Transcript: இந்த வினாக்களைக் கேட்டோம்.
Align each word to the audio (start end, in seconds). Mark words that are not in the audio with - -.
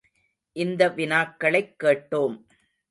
இந்த 0.55 0.89
வினாக்களைக் 0.89 1.75
கேட்டோம். 1.83 2.35